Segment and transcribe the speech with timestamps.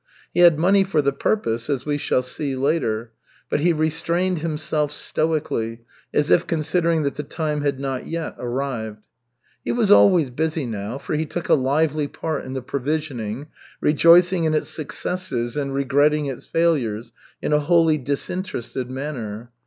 [0.33, 3.11] He had money for the purpose, as we shall see later.
[3.51, 5.81] But he restrained himself stoically,
[6.11, 9.03] as if considering that the time had not yet arrived.
[9.63, 14.45] He was always busy now, for he took a lively part in the provisioning, rejoicing
[14.45, 19.51] in its successes and regretting its failures in a wholly disinterested manner.